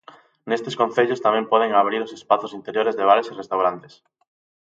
Nestes 0.49 0.77
concellos 0.81 1.23
tamén 1.25 1.49
poden 1.51 1.71
abrir 1.73 2.01
os 2.05 2.15
espazos 2.19 2.55
interiores 2.59 2.95
de 2.95 3.07
bares 3.09 3.27
e 3.31 3.37
restaurantes. 3.41 3.93